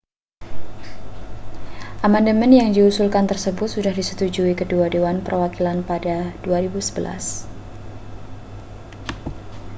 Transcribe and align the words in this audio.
amandemen 2.07 2.49
yang 2.59 2.69
diusulkan 2.75 3.25
tersebut 3.31 3.67
sudah 3.75 3.93
disetujui 3.99 4.53
kedua 4.61 4.85
dewan 4.95 5.17
perwakilan 5.21 5.85
pada 5.85 6.33
2011 6.41 7.45